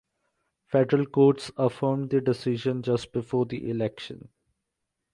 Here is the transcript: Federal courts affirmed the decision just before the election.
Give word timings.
Federal 0.65 1.05
courts 1.05 1.51
affirmed 1.59 2.09
the 2.09 2.19
decision 2.21 2.81
just 2.81 3.11
before 3.13 3.45
the 3.45 3.69
election. 3.69 4.29